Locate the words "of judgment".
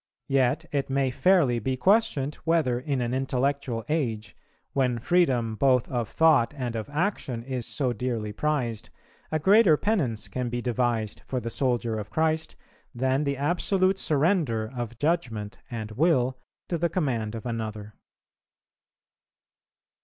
14.75-15.59